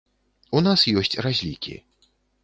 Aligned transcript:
У 0.59 0.61
нас 0.67 0.85
ёсць 1.01 1.17
разлікі. 1.25 1.75